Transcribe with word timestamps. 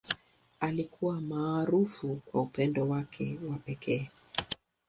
Alikuwa 0.59 1.21
maarufu 1.21 2.15
kwa 2.25 2.41
upendo 2.41 2.87
wake 2.89 3.39
wa 3.49 3.55
pekee. 3.57 4.09